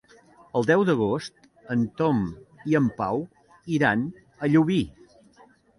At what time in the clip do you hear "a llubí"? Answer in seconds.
4.47-4.85